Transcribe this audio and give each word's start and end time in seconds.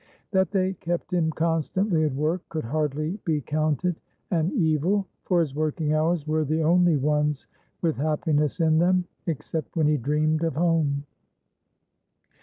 That 0.31 0.49
they 0.49 0.73
kept 0.73 1.13
him 1.13 1.29
constantly 1.29 2.03
at 2.03 2.15
work 2.15 2.41
could 2.49 2.63
hardly 2.63 3.19
be 3.23 3.39
counted 3.39 3.97
an 4.31 4.51
evil, 4.55 5.05
for 5.25 5.41
his 5.41 5.53
working 5.53 5.93
hours 5.93 6.25
were 6.25 6.43
the 6.43 6.63
only 6.63 6.97
ones 6.97 7.45
with 7.83 7.97
happiness 7.97 8.59
in 8.59 8.79
them, 8.79 9.05
except 9.27 9.75
when 9.75 9.85
he 9.85 9.97
dreamed 9.97 10.43
of 10.43 10.55
home. 10.55 11.05